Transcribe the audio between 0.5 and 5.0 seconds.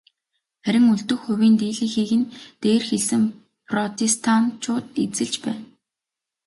Харин үлдэх хувийн дийлэнхийг нь дээр хэлсэн протестантчууд